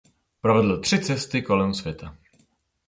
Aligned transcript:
Provedl 0.41 0.77
tři 0.81 0.99
cesty 0.99 1.41
kolem 1.41 1.73
světa. 1.73 2.17